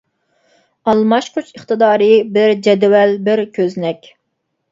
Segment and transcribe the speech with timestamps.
[0.93, 4.09] ئالماشقۇچ ئىقتىدارى بىر جەدۋەل بىر كۆزنەك.